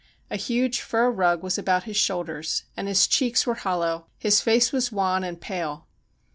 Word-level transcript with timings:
A 0.31 0.35
huge 0.35 0.81
fur 0.81 1.11
rug 1.11 1.43
was 1.43 1.59
about 1.59 1.83
his 1.83 1.95
shoulders, 1.95 2.63
and 2.75 2.87
his 2.87 3.05
cheeks 3.05 3.45
were 3.45 3.53
hollow, 3.53 4.07
his 4.17 4.41
face 4.41 4.71
was 4.71 4.91
wan 4.91 5.23
and 5.23 5.39
pale. 5.39 5.85